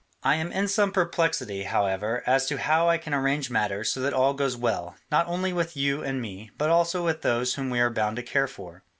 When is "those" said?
7.21-7.53